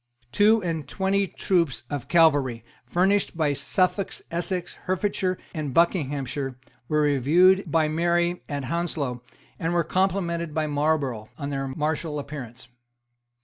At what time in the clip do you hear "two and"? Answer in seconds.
0.31-0.87